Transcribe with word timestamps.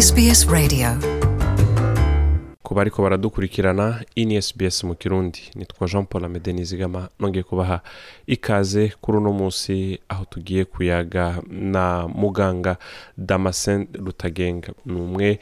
SBS 0.00 0.48
Radio. 0.48 0.88
Ku 2.62 2.74
bariko 2.74 3.02
baradukurikirana 3.02 4.00
ini 4.16 4.42
SBS 4.42 4.84
mu 4.84 4.94
kirundi. 4.94 5.38
Nitwa 5.54 5.88
jean 5.88 6.06
paul 6.06 6.24
amede 6.24 6.52
nizigama 6.52 7.08
nongeye 7.20 7.42
kubaha 7.42 7.80
ikaze 8.26 8.92
kuri 9.00 9.18
uno 9.18 9.32
munsi 9.32 9.98
aho 10.08 10.24
tugiye 10.24 10.64
kuyaga 10.64 11.42
na 11.50 12.08
muganga 12.08 12.76
damasen 13.16 13.88
rutagenga. 13.94 14.72
Ni 14.86 15.00
umwe 15.00 15.38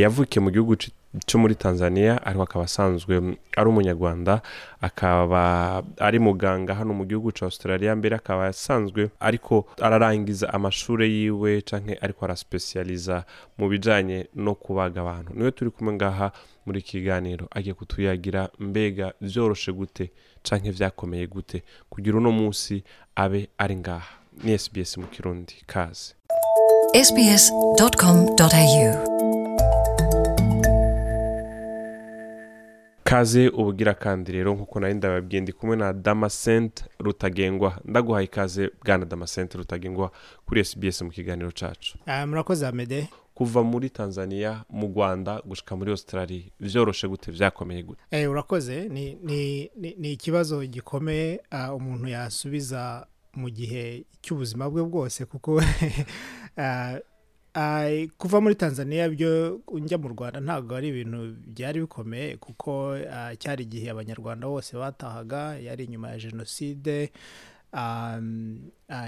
yavukiye 0.00 0.44
mu 0.44 0.50
gihugu 0.50 0.76
cyo 1.26 1.38
muri 1.38 1.54
tanzania 1.54 2.26
ariko 2.26 2.42
akaba 2.42 2.64
asanzwe 2.64 3.36
ari 3.56 3.68
umunyarwanda 3.68 4.40
akaba 4.80 5.82
ari 5.98 6.18
muganga 6.18 6.74
hano 6.74 6.94
mu 6.94 7.04
gihugu 7.04 7.32
cya 7.32 7.44
australia 7.46 7.96
mbere 7.96 8.16
akaba 8.16 8.46
asanzwe 8.46 9.10
ariko 9.20 9.66
ararangiza 9.80 10.52
amashuri 10.54 11.12
yiwe 11.12 11.60
canke 11.62 11.98
ariko 12.02 12.24
arasipesiyaliza 12.24 13.24
mu 13.58 13.68
bijanye 13.68 14.26
no 14.34 14.54
kubaga 14.54 15.00
abantu. 15.00 15.32
Niwe 15.34 15.50
turi 15.50 15.70
kumwe 15.70 15.92
ngaha 15.94 16.32
muri 16.66 16.82
kiganiro 16.82 17.46
agiye 17.50 17.74
kutuyagira 17.74 18.48
mbega 18.58 19.12
vyoroshe 19.20 19.72
gute 19.72 20.10
canke 20.42 20.70
vyakomeye 20.70 21.26
gute 21.26 21.62
kugira 21.90 22.16
uno 22.18 22.32
munsi 22.32 22.84
abe 23.16 23.48
ari 23.58 23.76
ngaha. 23.76 24.14
Ni 24.44 24.58
sbs 24.58 24.96
mu 24.98 25.06
kirundi 25.06 25.54
kaze. 25.66 26.14
Sbs.com.au 27.04 29.45
kaze 33.06 33.48
ubugira 33.48 33.94
kandi 33.94 34.32
rero 34.32 34.54
nk'uko 34.54 34.80
nari 34.80 34.94
ndababwiye 34.94 35.40
ndi 35.40 35.52
kumwe 35.52 35.76
na 35.76 35.92
damascent 35.92 36.84
rutagengwa. 36.98 37.80
Ndaguhaye 37.84 38.24
ikaze 38.24 38.70
bwana 38.84 39.04
damascent 39.04 39.54
rutagengwa 39.54 40.10
kuri 40.46 40.64
sbs 40.64 41.02
mu 41.02 41.10
kiganiro 41.10 41.50
cacu. 41.50 41.98
Ah, 42.06 42.26
murakoze 42.26 42.66
amede 42.66 43.08
kuva 43.34 43.62
muri 43.62 43.90
tanzania 43.90 44.64
mu 44.70 44.86
rwanda 44.86 45.42
gushika 45.44 45.76
muri 45.76 45.90
australia 45.90 46.42
vyoroshe 46.60 47.08
gute 47.08 47.32
vyakomeye 47.32 47.82
gute? 47.82 48.02
Eh, 48.10 48.30
urakoze 48.30 48.88
ni, 48.88 49.14
ni, 49.22 49.70
ni, 49.76 49.94
ni 49.98 50.12
ikibazo 50.12 50.66
gikomeye 50.66 51.40
ah, 51.50 51.74
umuntu 51.74 52.08
yasubiza 52.08 53.06
mu 53.34 53.50
gihe 53.50 54.04
cy'ubuzima 54.22 54.70
bwe 54.70 54.82
bwose 54.82 55.24
kuko 55.24 55.62
ah, 56.58 56.98
kuva 58.18 58.40
muri 58.40 58.54
tanzania 58.54 59.08
byo 59.08 59.60
njya 59.80 59.98
mu 59.98 60.08
rwanda 60.12 60.40
ntabwo 60.40 60.76
ari 60.76 60.88
ibintu 60.92 61.36
byari 61.56 61.80
bikomeye 61.80 62.36
kuko 62.36 62.96
cyari 63.40 63.62
igihe 63.64 63.90
abanyarwanda 63.90 64.44
bose 64.46 64.76
batahaga 64.76 65.56
yari 65.58 65.84
inyuma 65.88 66.10
ya 66.12 66.18
jenoside 66.18 67.10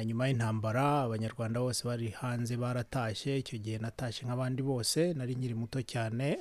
nyuma 0.05 0.29
y'intambara 0.29 1.03
abanyarwanda 1.05 1.61
bose 1.61 1.85
bari 1.89 2.09
hanze 2.21 2.57
baratashye 2.57 3.39
icyo 3.39 3.59
gihe 3.59 3.79
natashye 3.79 4.25
nk'abandi 4.27 4.63
bose 4.63 5.13
nari 5.15 5.35
nkiri 5.37 5.55
muto 5.55 5.79
cyane 5.85 6.39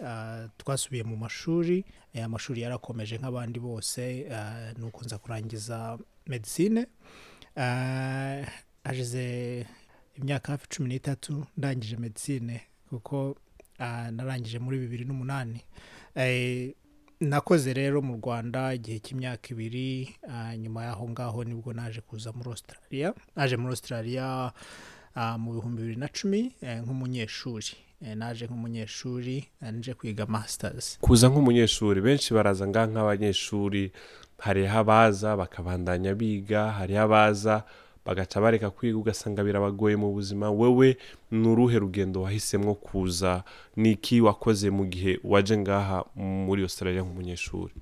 twasubiye 0.57 1.03
mu 1.03 1.15
mashuri 1.19 1.83
amashuri 2.23 2.61
yarakomeje 2.63 3.17
nk'abandi 3.19 3.59
bose 3.59 4.25
ah, 4.31 4.71
nuko 4.79 5.03
nza 5.05 5.17
kurangiza 5.19 5.97
medicine 6.27 6.87
Ah, 7.59 8.45
hashize 8.85 9.65
imyaka 10.17 10.51
hafi 10.51 10.67
cumi 10.69 10.89
n'itatu 10.89 11.45
ndangije 11.57 11.97
medicine 11.97 12.61
kuko 12.89 13.35
ah, 13.79 14.11
narangije 14.11 14.59
muri 14.59 14.77
bibiri 14.79 15.05
n'umunani. 15.05 15.61
Eh, 16.15 16.73
nakoze 17.19 17.73
rero 17.73 18.01
mu 18.01 18.15
rwanda 18.17 18.73
igihe 18.73 18.99
cy'imyaka 18.99 19.49
ibiri 19.53 20.15
ah, 20.29 20.55
nyuma 20.57 20.83
y'aho 20.85 21.09
ngaho 21.09 21.43
ni 21.43 21.53
bwo 21.55 21.73
naje 21.73 22.01
kuza 22.01 22.31
muri 22.33 22.49
australia. 22.49 23.13
Naje 23.35 23.57
muri 23.57 23.69
australia 23.69 24.51
ah, 25.15 25.37
mu 25.37 25.53
bihumbi 25.53 25.81
bibiri 25.81 25.99
na 25.99 26.07
cumi 26.07 26.51
eh, 26.61 26.81
nk'umunyeshuri. 26.81 27.71
Eh, 28.01 28.15
naje 28.17 28.45
nk'umunyeshuri 28.45 29.45
nje 29.73 29.93
kwiga 29.93 30.25
masters. 30.25 30.97
Kuza 31.01 31.29
nk'umunyeshuri 31.29 32.01
benshi 32.01 32.33
baraza 32.33 32.67
ngaha 32.67 32.87
nk'abanyeshuri. 32.87 33.91
Hariho 34.37 34.77
abaza 34.79 35.35
bakabandanya 35.37 36.13
biga 36.13 36.71
hariho 36.71 37.01
abaza 37.01 37.63
bagaca 38.07 38.41
bareka 38.41 38.69
kwiga 38.71 38.97
ugasanga 38.97 39.43
birabagoye 39.43 39.95
mu 39.95 40.11
buzima. 40.13 40.51
Wewe 40.51 40.97
ni 41.31 41.47
uruhe 41.47 41.79
rugendo 41.79 42.21
wahisemo 42.21 42.75
kuza? 42.75 43.43
Ni 43.75 43.91
iki 43.91 44.21
wakoze 44.21 44.69
mu 44.69 44.85
gihe 44.85 45.19
waje 45.23 45.57
ngaha 45.57 46.05
muri 46.15 46.61
australia 46.63 47.01
nk'umunyeshuri? 47.01 47.73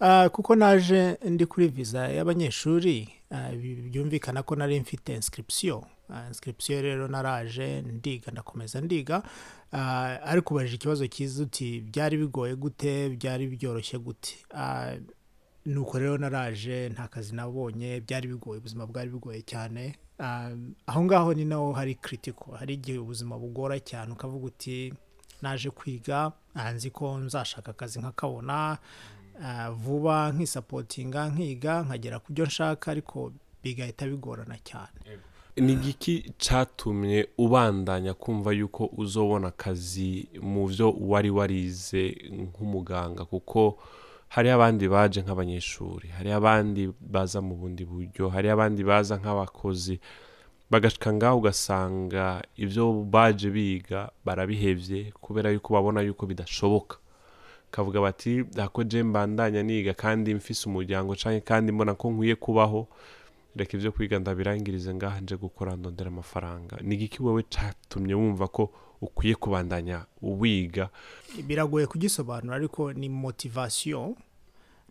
Ah, 0.00 0.28
kuko 0.28 0.54
naje 0.56 1.16
ndi 1.24 1.46
kuri 1.46 1.68
visa 1.68 2.08
y'abanyeshuri 2.08 3.08
ah, 3.30 3.52
byumvikana 3.92 4.42
ko 4.42 4.56
nari 4.56 4.80
mfite 4.80 5.14
inscription. 5.14 5.82
Ah, 6.10 6.28
inscription 6.28 6.82
rero 6.82 7.08
naraje 7.08 7.82
ndiga 7.82 8.32
ndakomeza 8.32 8.80
ndiga. 8.80 9.22
Ariko 10.24 10.54
ubajije 10.54 10.74
ikibazo 10.76 11.06
cyiza 11.06 11.42
uti 11.42 11.80
byari 11.80 12.16
bigoye 12.16 12.56
gute? 12.56 13.08
Byari 13.08 13.46
byoroshye 13.46 13.98
gute? 13.98 14.36
Nuko 15.66 15.98
rero 15.98 16.18
naraje 16.18 16.88
nta 16.88 17.08
kazi 17.08 17.34
nabonye 17.34 18.00
byari 18.00 18.28
bigoye 18.28 18.58
ubuzima 18.58 18.86
bwari 18.86 19.10
bigoye 19.10 19.42
cyane. 19.42 19.94
Ah, 20.18 20.50
aho 20.86 21.04
ngaho 21.04 21.34
ni 21.34 21.44
naho 21.44 21.72
hari 21.72 21.94
critical 21.94 22.54
hari 22.58 22.74
igihe 22.74 22.98
ubuzima 22.98 23.38
bugora 23.38 23.80
cyane. 23.80 24.12
Ukavuga 24.12 24.46
uti 24.46 24.94
naje 25.42 25.70
kwiga 25.70 26.32
nzi 26.74 26.90
ko 26.90 27.18
nzashaka 27.18 27.70
akazi 27.70 27.98
nkakabona 27.98 28.78
ah, 29.42 29.70
vuba 29.70 30.32
nkisapotinga 30.32 31.28
nkiga 31.28 31.82
nkagera 31.82 32.18
ku 32.18 32.32
byo 32.32 32.46
nshaka 32.46 32.90
ariko 32.90 33.32
bigahita 33.62 34.06
bigorana 34.06 34.56
cyane. 34.64 35.20
Ni 35.56 35.72
igiki 35.72 36.32
cyatumye 36.38 37.28
ubandanya 37.38 38.14
kumva 38.14 38.52
yuko 38.52 38.86
uzobona 38.96 39.48
akazi 39.48 40.28
mu 40.42 40.68
byo 40.68 40.92
wari 41.00 41.30
warize 41.30 42.16
nk'umuganga? 42.32 43.24
Kuko 43.24 43.78
hariho 44.28 44.54
abandi 44.54 44.88
baje 44.88 45.22
nk'abanyeshuri 45.22 46.08
hariho 46.08 46.36
abandi 46.36 46.88
baza 47.00 47.40
mu 47.40 47.54
bundi 47.56 47.84
buryo 47.84 48.28
hariho 48.28 48.52
abandi 48.54 48.84
baza 48.84 49.16
nk'abakozi. 49.18 50.00
Bagashika 50.70 51.12
ngaho 51.14 51.38
ugasanga 51.38 52.42
ibyo 52.58 52.92
baje 53.06 53.50
biga 53.50 54.10
barabihevye 54.24 55.12
kubera 55.20 55.50
yuko 55.54 55.74
babona 55.74 56.00
yuko 56.02 56.26
bidashoboka. 56.26 56.96
Kavuga 57.70 58.00
bati 58.00 58.42
ako 58.58 58.84
je 58.84 59.02
mbandanya 59.02 59.62
niga 59.62 59.94
kandi 59.94 60.34
mfise 60.34 60.66
umuryango 60.68 61.14
canke 61.14 61.40
kandi 61.40 61.72
mbona 61.72 61.94
ko 61.94 62.10
nkwiye 62.10 62.34
kubaho 62.34 62.88
reka 63.56 63.76
ibyo 63.78 63.92
kwiga 63.92 64.18
ndabirangirize 64.18 64.94
ngaha 64.94 65.20
nje 65.20 65.36
gukora 65.36 65.76
ndondera 65.76 66.10
amafaranga. 66.10 66.76
Ni 66.82 66.94
igiki 66.94 67.22
wowe 67.22 67.42
cyatumye 67.46 68.14
wumva 68.14 68.48
ko 68.48 68.70
ukwiye 69.00 69.34
kubandanya 69.34 70.04
wiga 70.22 70.88
biragoye 71.46 71.86
kugisobanura 71.86 72.56
ariko 72.56 72.92
ni 72.92 73.08
motivation 73.08 74.14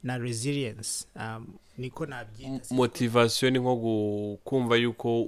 na 0.03 0.17
resilience. 0.17 1.05
Um, 1.16 1.47
niko 1.77 2.05
nabyita 2.05 2.75
motivasiyo 2.75 3.51
ni 3.51 3.59
nko 3.59 4.38
kumva 4.43 4.75
yuko 4.75 5.21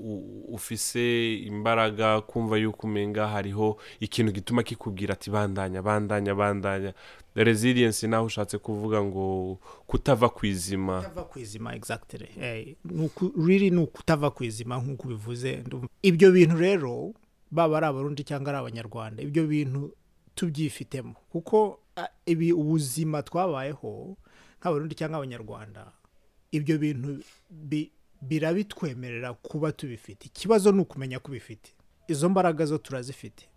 ufise 0.48 1.34
imbaraga 1.38 2.22
kumva 2.22 2.58
yuko 2.58 2.88
umenga 2.88 3.28
hariho 3.28 3.78
ikintu 4.00 4.32
gituma 4.32 4.64
kikubwira 4.64 5.14
ati 5.14 5.30
bandanya 5.30 5.82
bandanya 5.82 6.36
bandanya. 6.36 6.94
Resilience 7.36 8.08
naho 8.08 8.26
ushatse 8.26 8.58
kuvuga 8.58 9.04
ngo 9.04 9.58
kutava 9.88 10.30
ku 10.30 10.46
izima 10.46 10.98
kutava 11.02 11.24
ku 11.24 11.40
izima 11.40 11.76
exactly. 11.76 12.28
Eh, 12.42 12.76
nuku- 12.86 13.34
really 13.48 13.70
ni 13.70 13.78
ukutava 13.82 14.32
ku 14.32 14.44
izima 14.44 14.78
nk'uko 14.78 15.04
ubivuze 15.08 15.64
ibyo 16.02 16.32
bintu 16.32 16.58
rero 16.58 17.14
baba 17.52 17.78
ari 17.78 17.86
abarundi 17.86 18.24
cyangwa 18.24 18.50
ari 18.52 18.60
abanyarwanda. 18.60 19.24
Ibyo 19.24 19.48
bintu 19.48 19.94
tubyifitemo. 20.36 21.16
Kuko 21.32 21.80
ibi 22.26 22.54
ubuzima 22.54 23.24
twabayeho 23.24 24.18
nk'abarundi 24.62 24.96
cyangwa 24.96 25.18
abanyarwanda 25.18 25.92
ibyo 26.52 26.78
bintu 26.78 27.24
bi- 27.50 27.92
birabitwemerera 28.22 29.34
kuba 29.34 29.72
tubifite. 29.72 30.26
Ikibazo 30.28 30.72
ni 30.72 30.82
ukumenya 30.82 31.20
ko 31.20 31.28
ubifite. 31.32 31.74
Izo 32.08 32.30
mbaraga 32.30 32.66
zo 32.66 32.78
turazifite. 32.78 33.50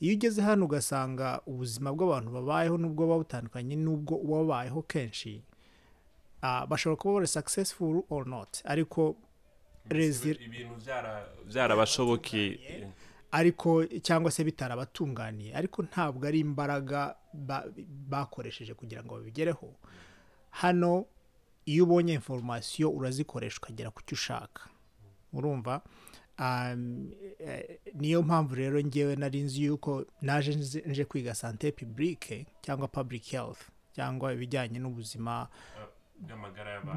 Iyo 0.00 0.14
ugeze 0.16 0.42
hano 0.42 0.64
ugasanga 0.64 1.40
ubuzima 1.46 1.92
bw'abantu 1.92 2.30
babayeho 2.32 2.76
n'ubwo 2.78 3.04
buba 3.04 3.18
butandukanye 3.20 3.76
n'ubwo 3.76 4.16
wabayeho 4.24 4.82
kenshi 4.88 5.42
bashobora 6.68 6.96
kuba 7.00 7.14
bari 7.14 7.26
successful 7.28 8.02
or 8.10 8.24
not. 8.26 8.60
Ariko 8.64 9.16
ibintu 10.40 10.74
byara- 10.80 11.24
byarabashobokeye 11.48 12.88
ariko 13.32 13.86
cyangwa 14.02 14.30
se 14.30 14.44
bitarabatunganiye 14.44 15.54
ariko 15.54 15.82
ntabwo 15.82 16.26
ari 16.26 16.38
imbaraga 16.40 17.16
ba- 17.34 17.64
bakoresheje 18.08 18.74
kugira 18.74 19.04
ngo 19.04 19.14
babigereho. 19.14 19.74
Hano 20.50 21.04
iyo 21.66 21.84
ubonye 21.84 22.14
inforomasiyo 22.18 22.90
urazikoresha 22.90 23.58
ukagera 23.62 23.90
ku 23.90 24.02
cyo 24.02 24.14
ushaka. 24.14 24.62
Urumva? 25.32 25.80
Um, 26.40 27.12
eh, 27.38 27.78
niyo 27.94 28.22
mpamvu 28.22 28.54
rero 28.54 28.80
ngewe 28.82 29.16
nari 29.16 29.40
nzi 29.44 29.64
yuko 29.64 30.04
naje 30.22 30.56
nje 30.86 31.04
kwiga 31.04 31.34
sante 31.34 31.72
publique 31.72 32.46
cyangwa 32.64 32.88
public 32.88 33.24
health 33.30 33.60
cyangwa 33.92 34.32
ibijyanye 34.32 34.78
n'ubuzima 34.80 35.48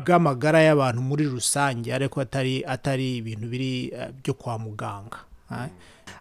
bw'amagara 0.04 0.60
y'abantu 0.64 1.02
muri 1.02 1.26
rusange 1.28 1.94
ariko 1.94 2.22
atari 2.22 2.64
atari 2.66 3.18
ibintu 3.20 3.48
biri 3.52 3.92
eh, 3.94 4.12
byo 4.24 4.34
kwa 4.34 4.60
muganga. 4.60 5.20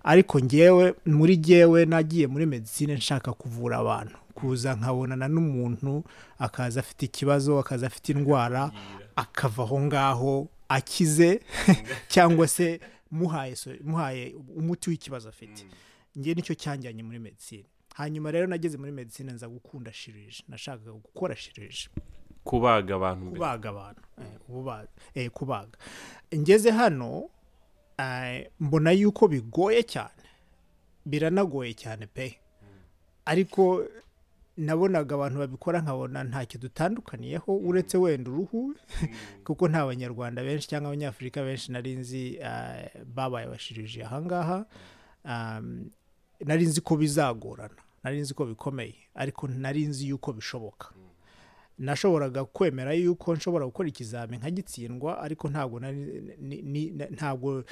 Ariko 0.05 0.41
ngewe 0.41 0.95
muri 1.07 1.39
ngewe 1.39 1.85
nagiye 1.85 2.27
muri 2.27 2.47
medicine 2.47 2.95
nshaka 2.95 3.33
kuvura 3.33 3.79
abantu. 3.79 4.17
Kuza 4.35 4.75
nkabonana 4.75 5.29
n'umuntu 5.29 6.05
akaza 6.39 6.81
afite 6.81 7.03
ikibazo 7.07 7.59
akaza 7.59 7.87
afite 7.87 8.09
indwara 8.13 8.71
akava 9.17 9.63
aho 9.63 9.81
ngaho 9.81 10.49
akize 10.69 11.41
cyangwa 12.13 12.49
se 12.49 12.81
muhaye 13.11 13.55
muhaye 13.85 14.35
umuti 14.57 14.91
w'ikibazo 14.91 15.29
afite. 15.29 15.67
Ngewe 16.19 16.35
ni 16.35 16.43
cyo 16.43 16.55
cyanjyanye 16.55 17.03
muri 17.03 17.19
medicine. 17.19 17.65
Hanyuma 17.95 18.31
rero 18.31 18.47
nageze 18.47 18.79
muri 18.79 18.93
medicine 18.93 19.33
nza 19.33 19.49
gukunda 19.49 19.93
shirije 19.93 20.45
nashakaga 20.49 20.93
gukora 20.93 21.37
shirije 21.37 21.89
kubaga 22.45 22.95
abantu 22.95 23.31
kubaga 23.31 23.69
abantu. 23.69 24.03
Eh, 25.15 25.25
eh, 25.25 25.31
kubaga. 25.31 25.79
Ngeze 26.35 26.71
hano 26.71 27.31
mbona 28.61 28.91
yuko 28.93 29.29
bigoye 29.29 29.83
cyane. 29.83 30.23
Biranagoye 31.07 31.75
cyane 31.75 32.07
pe. 32.07 32.39
Ariko 33.25 33.85
nabonaga 34.57 35.15
abantu 35.15 35.39
babikora 35.39 35.81
nkabona 35.81 36.25
ntacyo 36.25 36.61
dutandukaniyeho 36.61 37.57
uretse 37.57 37.97
wenda 37.99 38.31
uruhu. 38.31 38.75
Kuko 39.47 39.69
nta 39.69 39.87
banyarwanda 39.87 40.43
benshi 40.43 40.69
cyangwa 40.69 40.89
abanyafurika 40.91 41.43
benshi 41.43 41.73
nari 41.73 41.97
nzi 41.97 42.37
eh, 42.37 42.91
babaye 43.05 43.47
abashirije 43.47 44.05
ahangaha. 44.05 44.67
Nari 46.45 46.65
nzi 46.67 46.81
ko 46.81 46.97
bizagorana. 46.97 47.81
Nari 48.03 48.21
nzi 48.21 48.35
ko 48.35 48.47
bikomeye. 48.47 48.95
Ariko 49.15 49.49
nari 49.49 49.87
nzi 49.87 50.09
yuko 50.09 50.33
bishoboka. 50.33 50.89
Nashoboraga 51.83 52.45
kwemera 52.45 52.93
yuko 52.95 53.35
nshobora 53.35 53.67
gukora 53.67 53.89
ikizami 53.89 54.37
nkagitsindwa 54.37 55.21
ariko 55.23 55.49
ntabwo 55.49 55.81
ntabwo 57.11 57.65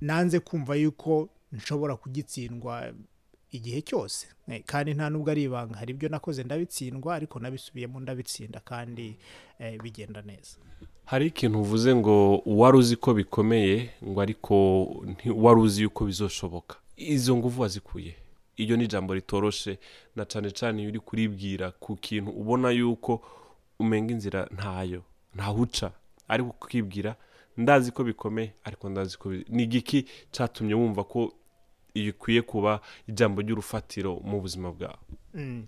nanze 0.00 0.40
kumva 0.40 0.74
yuko 0.76 1.28
nshobora 1.52 1.96
kugitsindwa 1.96 2.92
igihe 3.50 3.82
cyose. 3.82 4.26
Kandi 4.66 4.94
nta 4.94 5.10
nubwo 5.10 5.30
ari 5.30 5.42
ibanga. 5.42 5.78
Hari 5.78 5.92
ibyo 5.92 6.08
nakoze 6.08 6.42
ndabitsindwa 6.44 7.14
ariko 7.14 7.38
nabisubiyemo 7.38 8.00
ndabitsinda 8.00 8.60
kandi 8.60 9.16
eh, 9.58 9.82
bigenda 9.82 10.22
neza. 10.22 10.56
Hari 11.04 11.26
ikintu 11.26 11.60
uvuze 11.60 11.94
ngo 11.94 12.42
wari 12.46 12.78
uzi 12.78 12.96
ko 12.96 13.14
bikomeye 13.14 13.90
ngo 14.04 14.20
ariko 14.20 14.54
wari 15.36 15.60
uzi 15.60 15.82
yuko 15.82 16.04
bizoshoboka. 16.04 16.76
Izo 16.96 17.36
nguvu 17.36 17.62
wazikuye. 17.62 18.14
Iyo 18.56 18.76
ni 18.76 18.84
ijambo 18.84 19.14
ritoroshe 19.14 19.78
na 20.16 20.24
cyane 20.24 20.50
cyane 20.50 20.82
iyo 20.82 20.88
uri 20.90 21.00
kuribwira 21.00 21.70
ku 21.70 21.96
kintu 21.96 22.30
ubona 22.30 22.70
yuko 22.70 23.22
umenga 23.78 24.12
inzira 24.12 24.48
ntayo 24.54 25.02
ntawuca 25.34 25.90
ariko 26.28 26.48
ukibwira 26.62 27.16
ndazi 27.56 27.92
ko 27.92 28.04
bikomeye 28.04 28.52
ariko 28.64 28.88
ndazi 28.88 29.16
ko 29.18 29.32
ni 29.48 29.62
igiki 29.62 30.04
cyatumye 30.32 30.74
wumva 30.74 31.04
ko 31.04 31.32
ikwiye 31.94 32.42
kuba 32.42 32.80
ijambo 33.08 33.40
ry'urufatiro 33.42 34.20
mu 34.24 34.40
buzima 34.40 34.72
bwawe 34.72 34.98
Mm. 35.34 35.66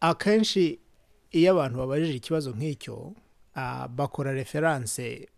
akenshi 0.00 0.78
iyo 1.30 1.52
abantu 1.52 1.78
babajije 1.78 2.14
ikibazo 2.16 2.50
nk'icyo 2.50 3.12
ah, 3.54 3.88
bakora 3.88 4.32
referanse 4.32 5.28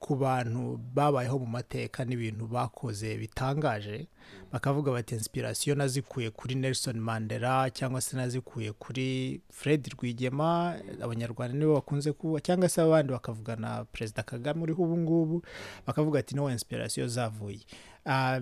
ku 0.00 0.16
bantu 0.16 0.80
babayeho 0.94 1.38
mu 1.38 1.46
mateka 1.46 2.04
n'ibintu 2.04 2.46
bakoze 2.48 3.16
bitangaje 3.20 4.08
bakavuga 4.52 4.92
bati 4.92 5.14
inspiration 5.14 5.78
nazikuye 5.78 6.30
kuri 6.30 6.54
Nelson 6.54 6.96
Mandela 7.00 7.70
cyangwa 7.70 8.00
se 8.00 8.16
nazikuye 8.16 8.72
kuri 8.72 9.40
Fred 9.52 9.88
Rwigema 9.92 10.76
abanyarwanda 11.04 11.52
nibo 11.58 11.74
bakunze 11.74 12.12
kuba 12.12 12.40
cyangwa 12.40 12.68
se 12.68 12.80
abandi 12.82 13.12
bakavuga 13.12 13.56
na 13.56 13.84
Perezida 13.84 14.22
Kagame 14.22 14.62
uriho 14.62 14.82
ubu 14.82 14.96
ngubu 14.98 15.42
bakavuga 15.86 16.18
ati 16.18 16.34
no 16.36 16.50
inspiration 16.50 17.08
zavuye. 17.08 17.60
Ah, 18.06 18.40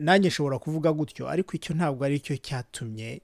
nanjye 0.00 0.28
nshobora 0.28 0.58
kuvuga 0.58 0.92
gutyo 0.92 1.28
ariko 1.28 1.52
icyo 1.56 1.74
ntabwo 1.74 2.04
ari 2.04 2.20
cyo 2.20 2.36
cyatumye 2.36 3.20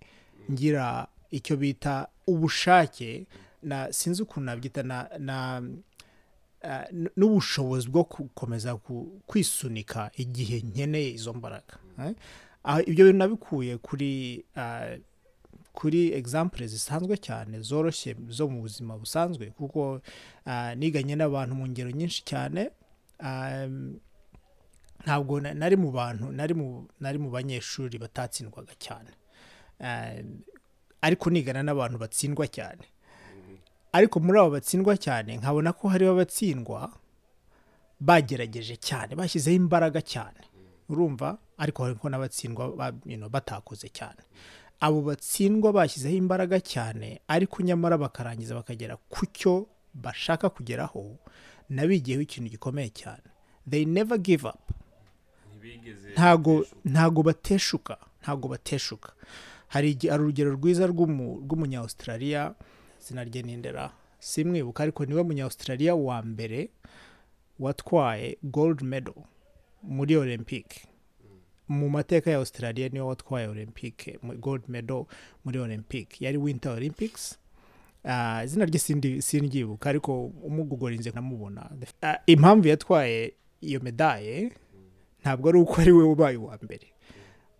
ngira 0.52 1.06
icyo 1.30 1.56
bita 1.56 2.08
ubushake 2.26 3.26
na 3.62 3.92
sinzi 3.92 4.22
ukuntu 4.22 4.44
nabyita 4.46 4.82
na, 4.82 5.08
n'ubushobozi 7.16 7.88
bwo 7.88 8.02
gukomeza 8.04 8.76
kwisunika 9.26 10.10
igihe 10.16 10.60
nkeneye 10.60 11.10
izo 11.14 11.32
mbaraga 11.34 11.74
eh? 11.98 12.14
Ah, 12.64 12.80
ibyo 12.82 13.04
bintu 13.04 13.18
nabikuye 13.18 13.76
kuri 13.78 14.44
ah, 14.56 14.96
kuri 15.72 16.12
example 16.12 16.66
zisanzwe 16.66 17.16
cyane 17.16 17.60
zoroshye 17.60 18.16
zo 18.28 18.48
mu 18.48 18.60
buzima 18.62 18.94
busanzwe 18.98 19.46
kuko 19.50 20.00
ah, 20.46 20.74
niganye 20.74 21.16
n'abantu 21.16 21.54
mu 21.54 21.66
ngero 21.68 21.90
nyinshi 21.90 22.22
cyane 22.24 22.70
ah, 23.18 23.66
ntabwo 25.04 25.40
na- 25.40 25.54
nari 25.54 25.76
mu 25.76 25.90
bantu 25.92 26.30
nari 27.00 27.18
mu 27.18 27.30
banyeshuri 27.30 27.98
batatsindwaga 27.98 28.72
cyane 28.78 29.10
Eh, 29.82 30.24
ariko 31.02 31.26
nigana 31.30 31.62
n'abantu 31.66 31.98
batsindwa 31.98 32.46
cyane 32.46 32.86
ariko 33.92 34.20
muri 34.20 34.38
abo 34.38 34.50
batsindwa 34.56 34.96
cyane 34.96 35.36
nkabona 35.36 35.72
ko 35.72 35.88
hariho 35.88 36.12
abatsindwa 36.12 36.90
bagerageje 38.00 38.76
cyane 38.76 39.14
bashyizeho 39.14 39.56
imbaraga 39.56 40.00
cyane. 40.02 40.40
Urumva? 40.88 41.38
Ariko 41.58 41.82
hariko 41.84 42.08
n'abatsindwa 42.08 42.92
batakoze 43.30 43.88
cyane. 43.88 44.22
Abo 44.80 45.02
batsindwa 45.02 45.72
bashyizeho 45.72 46.16
imbaraga 46.16 46.60
cyane 46.60 47.20
ariko 47.28 47.62
nyamara 47.62 47.98
bakarangiza 47.98 48.54
bakagera 48.54 48.96
ku 49.08 49.26
cyo 49.30 49.66
bashaka 49.94 50.50
kugeraho 50.50 51.16
nabigiyeho 51.70 52.22
ikintu 52.22 52.50
gikomeye 52.50 52.90
cyane. 52.90 53.22
They 53.68 53.84
never 53.84 54.18
give 54.18 54.48
up. 54.48 54.58
Ntago 56.12 56.66
ntago 56.84 57.22
bateshuka. 57.22 57.96
Ntago 58.22 58.48
bateshuka. 58.48 59.12
Hari 59.68 59.94
hari 60.10 60.22
urugero 60.22 60.50
rwiza 60.58 60.86
rw'umu- 60.86 61.40
rw'umunya-australia 61.46 62.54
izina 63.02 63.24
rye 63.24 63.42
nindera. 63.42 63.90
Simwibuka 64.18 64.82
ariko 64.82 65.04
ni 65.04 65.14
we 65.14 65.22
munya-australia 65.22 65.94
wa 65.94 66.22
mbere 66.22 66.70
watwaye 67.58 68.38
gold 68.42 68.82
medal 68.82 69.14
muri 69.82 70.16
olympique 70.16 70.86
mu 71.68 71.88
mateka 71.90 72.30
ya 72.30 72.36
australia 72.36 72.88
ni 72.88 73.00
we 73.00 73.06
watwaye 73.06 73.46
olympique 73.48 74.18
gold 74.40 74.62
medal 74.68 75.04
muri 75.44 75.58
olympique 75.58 76.16
yari 76.24 76.38
winter 76.38 76.72
olympics. 76.72 77.38
Ah, 78.04 78.44
izina 78.44 78.64
rye 78.64 78.78
sindyibuka 79.22 79.90
ariko 79.90 80.24
umugugorinze 80.26 81.10
namubona 81.10 81.70
Ah, 82.02 82.16
impamvu 82.26 82.68
yatwaye 82.68 83.32
iyo 83.60 83.80
medaye 83.80 84.52
ntabwo 85.20 85.48
ari 85.48 85.58
uko 85.58 85.80
ari 85.80 85.92
we 85.92 86.04
ubaye 86.04 86.36
uwa 86.36 86.58
mbere. 86.62 86.86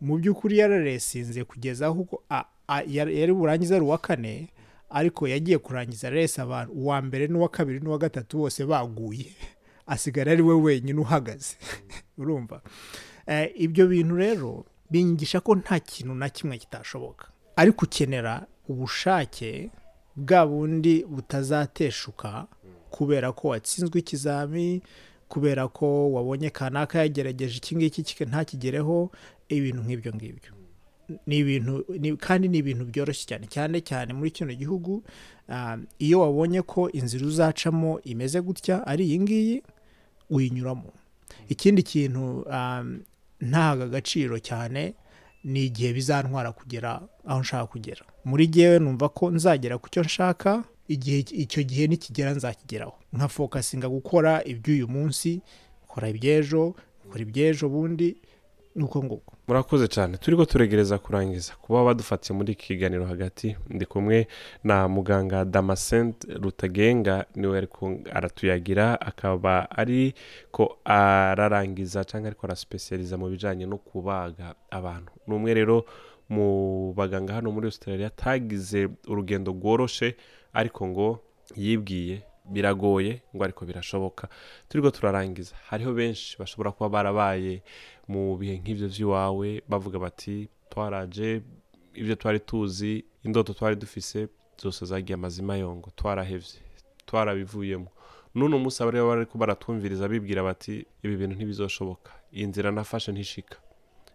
Mu 0.00 0.18
by'ukuri 0.18 0.58
yararesinze 0.58 1.44
kugeza 1.44 1.86
aho 1.86 2.00
uko- 2.00 2.22
a- 2.30 2.44
a- 2.68 2.82
yari 2.86 3.20
yari 3.20 3.32
burangiza 3.34 3.76
ari 3.76 3.84
uwa 3.84 3.98
kane 3.98 4.48
ariko 4.92 5.28
yagiye 5.28 5.58
kurangiza 5.58 6.10
resi 6.10 6.40
abantu 6.40 6.72
uwa 6.72 7.02
mbere 7.02 7.26
n'uwa 7.26 7.48
kabiri 7.48 7.80
n'uwa 7.80 7.98
gatatu 7.98 8.38
bose 8.38 8.64
baguye. 8.64 9.32
Asigara 9.86 10.32
ari 10.32 10.42
we 10.42 10.54
wenyine 10.54 11.00
uhagaze. 11.00 11.56
Urumva? 12.18 12.62
Eh, 13.26 13.52
ibyo 13.54 13.86
bintu 13.86 14.16
rero 14.16 14.64
bingisha 14.90 15.40
ko 15.40 15.54
nta 15.54 15.80
kintu 15.80 16.14
na 16.14 16.28
kimwe 16.28 16.58
kitashoboka. 16.58 17.28
Ariko 17.56 17.84
ukenera 17.86 18.46
ubushake 18.68 19.70
bwa 20.16 20.46
bundi 20.46 21.04
butazateshuka 21.04 22.46
kubera 22.90 23.32
ko 23.32 23.48
watsinzwe 23.48 23.98
ikizami 24.00 24.82
kubera 25.28 25.68
ko 25.68 26.12
wabonye 26.12 26.50
kanaka 26.50 26.98
yagerageje 26.98 27.56
iki 27.56 27.76
ngiki 27.76 28.24
ntakigereho 28.24 29.10
ibintu 29.48 29.82
nk'ibyo 29.82 30.12
ngibyo. 30.14 30.61
Ni 31.26 31.38
ibintu 31.38 31.84
kandi 32.18 32.48
ni 32.48 32.58
ibintu 32.58 32.84
byoroshye 32.84 33.24
cyane. 33.26 33.46
Cyane 33.46 33.80
cyane 33.80 34.12
muri 34.12 34.30
kino 34.30 34.54
gihugu 34.54 35.02
ah, 35.48 35.76
iyo 35.98 36.20
wabonye 36.20 36.62
ko 36.62 36.90
inzira 36.90 37.26
uzacamo 37.26 38.00
imeze 38.04 38.40
gutya 38.40 38.86
ari 38.86 39.04
iyi 39.06 39.18
ngiyi 39.20 39.56
uyinyuramo. 40.30 40.90
Ikindi 41.48 41.82
kintu 41.82 42.44
ah, 42.50 42.84
ntahaga 43.40 43.84
agaciro 43.84 44.38
cyane 44.38 44.94
ni 45.44 45.64
igihe 45.66 45.92
bizantwara 45.92 46.52
kugera 46.52 47.00
aho 47.26 47.40
nshaka 47.40 47.66
kugera. 47.66 48.04
Muri 48.24 48.46
jyewe 48.46 48.78
numva 48.78 49.08
ko 49.08 49.30
nzagera 49.30 49.78
ku 49.78 49.88
cyo 49.90 50.02
nshaka 50.02 50.64
igihe 50.88 51.18
icyo 51.18 51.62
gihe 51.62 51.86
nikigera 51.86 52.30
nzakigeraho. 52.34 52.94
Nka 53.12 53.28
fokasinga 53.28 53.88
gukora 53.88 54.42
iby'uyu 54.44 54.88
munsi 54.88 55.40
kora 55.90 56.08
iby'ejo 56.08 56.74
kora 57.10 57.20
iby'ejo 57.22 57.68
bundi 57.68 58.16
nuko 58.76 59.02
nguko 59.04 59.32
murakoze 59.48 59.88
cyane. 59.88 60.16
Turi 60.16 60.36
ko 60.36 60.44
turegereza 60.44 60.98
kurangiza. 60.98 61.52
Kuba 61.62 61.84
badufatiye 61.84 62.36
muri 62.36 62.52
iki 62.52 62.66
kiganiro 62.66 63.04
hagati 63.06 63.56
ndi 63.70 63.86
kumwe 63.86 64.26
na 64.64 64.88
muganga 64.88 65.44
damascene 65.44 66.14
rutagenga 66.40 67.24
ni 67.34 67.46
we 67.46 67.58
ariko 67.58 67.96
aratuyagira 68.12 69.00
akaba 69.00 69.70
ari 69.70 70.14
ko 70.50 70.78
ararangiza 70.84 72.04
cyangwa 72.04 72.28
ariko 72.28 72.46
arasipesiyaliza 72.46 73.18
mu 73.18 73.28
bijyanye 73.28 73.66
no 73.66 73.78
kubaga 73.78 74.54
abantu. 74.70 75.12
Ni 75.26 75.34
umwe 75.34 75.54
rero 75.54 75.84
mu 76.28 76.92
baganga 76.96 77.32
hano 77.34 77.50
muri 77.52 77.66
australia 77.66 78.06
atagize 78.06 78.88
urugendo 79.08 79.52
rworoshe 79.52 80.16
ariko 80.52 80.86
ngo 80.88 81.20
yibwiye 81.56 82.22
biragoye 82.44 83.22
ngo 83.36 83.44
ariko 83.44 83.64
birashoboka. 83.66 84.28
Turiko 84.68 84.90
turarangiza. 84.90 85.54
Hariho 85.68 85.92
benshi 85.94 86.38
bashobora 86.38 86.70
kuba 86.72 86.88
barabaye 86.88 87.62
mu 88.08 88.36
bihe 88.36 88.58
nk'ivyo 88.58 88.88
vy'iwawe 88.88 89.62
bavuga 89.68 89.98
bati 89.98 90.48
twaraje 90.70 91.42
ibyo 91.94 92.14
twari 92.16 92.40
tuzi 92.40 93.04
indoto 93.24 93.52
twari 93.54 93.76
dufise 93.76 94.28
zose 94.58 94.84
zagiye 94.86 95.14
amazima 95.14 95.56
yongo 95.56 95.90
twarahevye 95.96 96.60
twarabivuyemo. 97.06 97.88
N'uno 98.34 98.58
munsi 98.58 98.82
abari 98.82 98.98
bariko 99.00 99.38
baratwumviriza 99.38 100.08
bibwira 100.08 100.42
bati 100.42 100.86
ibi 101.04 101.16
bintu 101.16 101.34
ntibizoshoboka. 101.36 102.10
Iyi 102.32 102.46
nzira 102.46 102.70
nafashe 102.72 103.12
ntishika. 103.12 103.56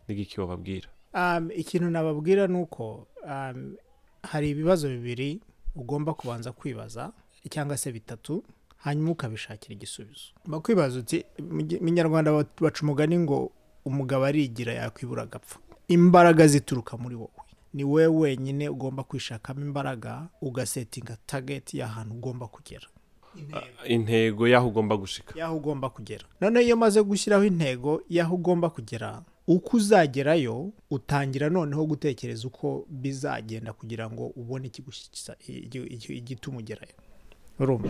N'igiki 0.08 0.38
bababwira 0.40 0.88
Um, 1.14 1.50
ikintu 1.56 1.90
nababwira 1.90 2.48
ni 2.48 2.58
uko 2.62 3.08
um, 3.26 3.76
hari 4.24 4.50
ibibazo 4.50 4.90
bibiri 4.90 5.40
ugomba 5.76 6.14
kubanza 6.14 6.52
kwibaza. 6.52 7.12
Cyangwa 7.48 7.78
se 7.78 7.92
bitatu 7.92 8.44
hanyuma 8.78 9.12
ukabishakira 9.12 9.74
igisubizo. 9.74 10.32
Ugomba 10.46 10.60
kwibaza 10.62 11.00
uti 11.00 11.26
mu- 11.40 11.90
nyarwanda 11.92 12.32
baca 12.62 12.80
umugani 12.84 13.20
ngo 13.20 13.52
umugabo 13.86 14.26
arigira 14.26 14.74
yakwibura 14.74 15.24
agapfa 15.24 15.60
imbaraga 15.88 16.48
zituruka 16.48 16.98
muri 16.98 17.16
wowe. 17.16 17.32
Ni 17.74 17.84
wowe 17.84 18.08
wenyine 18.08 18.70
ugomba 18.70 19.04
kwishakamo 19.04 19.62
imbaraga 19.62 20.28
ugasetinga 20.42 21.18
tageti 21.26 21.78
y'ahantu 21.78 22.14
ugomba 22.16 22.48
kugera. 22.48 22.88
Intego. 23.88 24.48
Y'aho 24.48 24.68
ugomba 24.68 24.98
gushika. 24.98 25.40
Y'aho 25.40 25.58
ugomba 25.58 25.90
kugera. 25.90 26.24
Noneho 26.42 26.66
iyo 26.66 26.76
umaze 26.76 27.02
gushyiraho 27.04 27.44
intego 27.46 28.02
y'aho 28.10 28.36
ugomba 28.36 28.70
kugera 28.70 29.22
uko 29.48 29.78
uzagerayo 29.78 30.72
utangira 30.92 31.50
noneho 31.50 31.86
gutekereza 31.86 32.48
uko 32.48 32.86
bizagenda 32.90 33.74
kugira 33.74 34.10
ngo 34.10 34.26
ubone 34.36 34.72
igituma 36.10 36.58
ugerayo. 36.58 36.94
Urumva 37.60 37.90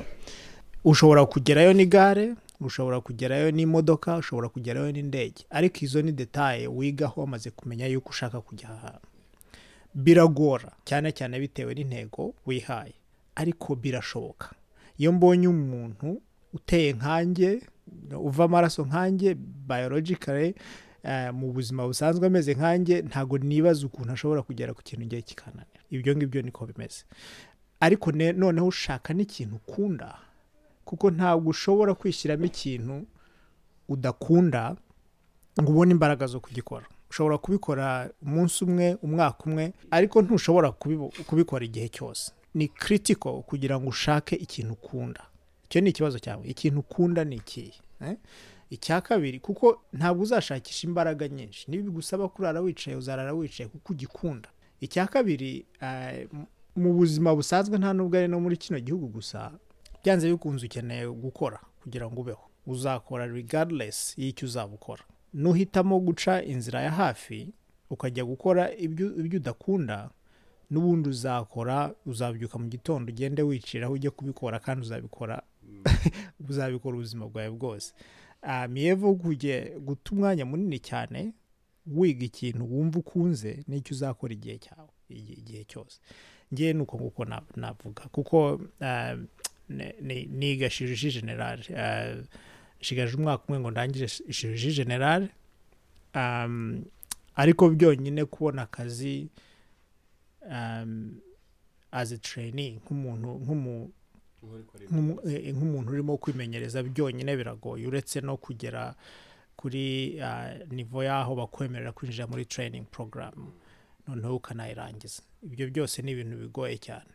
ushobora 0.83 1.25
kugerayo 1.25 1.73
n'igare 1.73 2.35
ushobora 2.59 3.01
kugerayo 3.01 3.51
n'imodoka 3.51 4.17
ushobora 4.17 4.49
kugerayo 4.49 4.91
n'indege. 4.91 5.45
Ariko 5.49 5.77
izo 5.85 6.01
ni 6.01 6.11
detaye 6.11 6.67
wigaho 6.67 7.21
wamaze 7.21 7.49
kumenya 7.51 7.85
yuko 7.87 8.09
ushaka 8.09 8.41
kujya 8.41 8.69
ahantu 8.69 9.07
biragora 9.95 10.71
cyane 10.85 11.11
cyane 11.11 11.39
bitewe 11.39 11.73
n'intego 11.73 12.33
wihaye. 12.45 12.93
Ariko 13.35 13.75
birashoboka. 13.75 14.49
Iyo 14.97 15.11
mbonye 15.11 15.47
umuntu 15.47 16.21
uteye 16.53 16.93
nkanjye 16.93 17.61
uva 18.17 18.43
amaraso 18.45 18.85
nkanjye 18.85 19.35
biologically 19.69 20.55
eh, 21.03 21.33
mu 21.33 21.53
buzima 21.53 21.85
busanzwe 21.87 22.27
ameze 22.27 22.53
nkanjye 22.53 23.01
ntabwo 23.01 23.37
nibaza 23.37 23.85
ukuntu 23.85 24.11
ashobora 24.13 24.41
kugera 24.41 24.73
ku 24.73 24.81
kintu 24.83 25.05
ngiye 25.05 25.21
kikananira. 25.21 25.81
Ibyo 25.89 26.15
ngibyo 26.15 26.41
niko 26.41 26.65
bimeze. 26.65 27.05
Ariko 27.79 28.11
ne- 28.11 28.33
noneho 28.33 28.67
ushaka 28.67 29.13
n'ikintu 29.13 29.55
ukunda 29.55 30.19
kuko 30.85 31.11
ntabwo 31.11 31.49
ushobora 31.49 31.93
kwishyiramo 31.95 32.45
ikintu 32.45 33.05
udakunda 33.89 34.75
ngo 35.61 35.71
ubone 35.71 35.91
imbaraga 35.91 36.27
zo 36.27 36.39
kugikora. 36.39 36.85
Ushobora 37.09 37.37
kubikora 37.37 38.09
umunsi 38.21 38.63
umwe 38.65 38.97
umwaka 39.01 39.43
umwe 39.45 39.73
ariko 39.91 40.21
ntushobora 40.21 40.71
kubikora 41.27 41.65
igihe 41.65 41.89
cyose. 41.89 42.31
Ni 42.53 42.67
kiritiko 42.67 43.41
kugira 43.41 43.79
ngo 43.79 43.89
ushake 43.89 44.35
ikintu 44.35 44.73
ukunda. 44.73 45.23
Icyo 45.65 45.81
ni 45.81 45.89
ikibazo 45.89 46.19
cyawe. 46.19 46.43
Ikintu 46.47 46.79
ukunda 46.79 47.23
ni 47.23 47.35
ikihe 47.35 47.73
eh? 48.01 48.17
icya 48.69 49.01
kabiri 49.01 49.39
kuko 49.39 49.81
ntabwo 49.93 50.23
uzashakisha 50.23 50.87
imbaraga 50.87 51.27
nyinshi. 51.27 51.71
Niba 51.71 51.83
bigusaba 51.83 52.27
kurara 52.29 52.59
wicaye 52.61 52.97
uzarara 52.97 53.33
wicaye 53.33 53.69
kuko 53.69 53.93
ugikunda. 53.93 54.49
Icya 54.81 55.07
kabiri 55.07 55.65
eh, 55.81 56.27
mu 56.77 56.93
buzima 56.93 57.35
busanzwe 57.35 57.77
nta 57.77 57.93
nubwo 57.93 58.17
ari 58.17 58.27
no 58.27 58.39
muri 58.39 58.57
kino 58.57 58.79
gihugu 58.79 59.07
gusa 59.07 59.51
byanze 60.03 60.29
bikunze 60.31 60.65
ukeneye 60.65 61.07
gukora 61.07 61.59
kugira 61.81 62.05
ngo 62.09 62.21
ubeho. 62.21 62.43
Uzakora 62.65 63.25
regardless 63.27 64.17
y'icyo 64.17 64.45
uzaba 64.47 64.73
ukora 64.73 65.03
nuhitamo 65.33 65.99
guca 65.99 66.43
inzira 66.45 66.81
ya 66.81 66.91
hafi 66.91 67.53
ukajya 67.89 68.23
gukora 68.25 68.75
ibyo 68.75 69.07
udakunda 69.37 70.09
n'ubundi 70.69 71.09
uzakora 71.09 71.93
uzabyuka 72.05 72.59
mu 72.59 72.67
gitondo 72.67 73.11
ugende 73.11 73.41
wiciraho 73.41 73.93
ujye 73.93 74.09
kubikora 74.09 74.59
kandi 74.59 74.81
uzabikora 74.81 75.41
uzabikora 76.49 76.95
ubuzima 76.95 77.25
bwawe 77.27 77.49
bwose. 77.49 77.93
Miyevo 78.69 79.15
kujye 79.15 79.73
guta 79.79 80.11
umwanya 80.11 80.45
munini 80.45 80.79
cyane 80.79 81.33
wiga 81.87 82.25
ikintu 82.25 82.63
wumva 82.71 82.99
ukunze 82.99 83.63
n'icyo 83.67 83.91
uzakora 83.95 84.33
igihe 84.33 84.57
cyawe 84.57 84.89
igihe 85.09 85.63
cyose. 85.63 85.99
Ngewe 86.53 86.73
ni 86.73 86.81
uko 86.81 86.95
nguko 86.97 87.25
na- 87.25 87.41
navuga. 87.55 88.03
Kuko 88.11 88.61
ni- 90.01 90.25
niga 90.25 90.69
shiriji 90.69 91.11
generale 91.11 91.63
ah, 91.77 92.15
nshigaje 92.81 93.15
umwaka 93.17 93.43
umwe 93.47 93.59
ngo 93.59 93.71
ndangire 93.71 94.07
shi- 94.07 94.33
shiriji 94.33 94.73
generale 94.73 95.27
ariko 97.35 97.69
byonyine 97.69 98.25
kubona 98.25 98.61
akazi 98.61 99.27
as 101.91 102.11
a 102.11 102.17
trainee 102.17 102.71
nk'umuntu 102.79 103.27
nk'umu 103.43 103.91
nk'umu- 104.91 105.19
eh, 105.29 105.53
nk'umuntu 105.55 105.89
urimo 105.91 106.17
kwimenyereza 106.17 106.83
byonyine 106.83 107.35
biragoye. 107.37 107.87
Uretse 107.87 108.21
no 108.21 108.37
kugera 108.37 108.95
kuri 109.55 110.19
nivo 110.71 111.03
y'aho 111.03 111.35
bakwemerera 111.35 111.91
kwinjira 111.91 112.27
muri 112.27 112.45
training 112.45 112.85
program. 112.91 113.51
Noneho 114.07 114.35
ukanayirangiza. 114.35 115.21
Ibyo 115.47 115.65
byose 115.71 116.01
ni 116.01 116.11
ibintu 116.11 116.35
bigoye 116.37 116.77
cyane. 116.77 117.11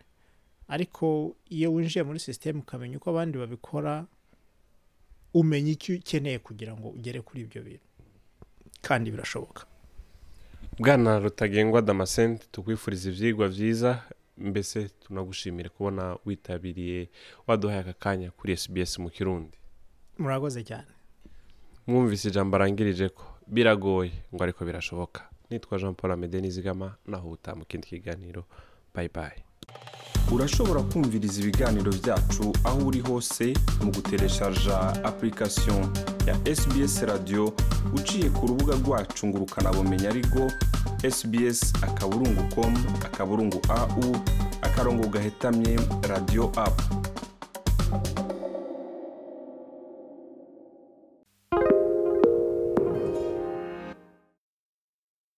Ariko 0.68 1.36
iyo 1.52 1.68
winjiye 1.74 2.02
muri 2.04 2.18
sisiteme 2.18 2.60
ukamenya 2.64 2.96
uko 2.96 3.10
abandi 3.12 3.38
babikora 3.38 4.06
umenya 5.34 5.70
icyo 5.76 5.94
ukeneye 6.00 6.38
kugira 6.38 6.72
ngo 6.76 6.88
ugere 6.96 7.20
kuri 7.20 7.40
ibyo 7.44 7.60
bintu. 7.62 7.86
Kandi 8.82 9.10
birashoboka. 9.10 9.66
Bwana 10.78 11.18
rutagengwa 11.18 11.82
damascene 11.82 12.38
tukwifuriza 12.52 13.10
ibyigwa 13.10 13.48
byiza 13.48 13.90
mbese 14.38 14.88
tunagushimire 14.88 15.68
kubona 15.68 16.16
witabiriye 16.26 17.08
waduhaye 17.46 17.80
aka 17.80 17.92
kanya 17.92 18.30
kuri 18.30 18.56
sbs 18.56 18.98
mu 18.98 19.10
kirundi. 19.10 19.56
Murakoze 20.18 20.64
cyane. 20.64 20.88
Mwumvise 21.86 22.28
ijambo 22.28 22.56
arangirije 22.56 23.08
ko 23.08 23.24
biragoye 23.46 24.12
ngo 24.34 24.42
ariko 24.44 24.64
birashoboka. 24.64 25.28
Nitwa 25.52 25.78
jean 25.78 25.94
paul 25.94 26.12
amede 26.12 26.40
nizigama 26.40 26.94
naho 27.06 27.26
ubutaha 27.28 27.56
mu 27.56 27.64
kindi 27.64 27.86
kiganiro. 27.88 28.44
Bayi 28.94 29.08
bayi 29.14 29.40
urashobora 30.32 30.82
kumviriza 30.82 31.40
ibiganiro 31.40 31.92
byacu 31.92 32.52
aho 32.64 32.78
uri 32.86 33.00
hose 33.00 33.54
mu 33.84 33.90
gutereshaja 33.92 35.04
application 35.04 35.88
ya 36.26 36.56
sbs 36.56 37.02
radio 37.02 37.52
uciye 37.94 38.30
ku 38.30 38.46
rubuga 38.46 38.74
rwacu 38.74 39.26
ngo 39.26 39.38
ukanabumenya 39.38 40.08
ariko 40.10 40.50
sbs 41.10 41.72
akaburungu 41.82 42.42
com 42.54 42.74
akaburungu 43.04 43.60
au 43.68 44.16
akarongo 44.62 45.08
gahetamye 45.08 45.78
radio 46.08 46.52
app. 46.56 47.01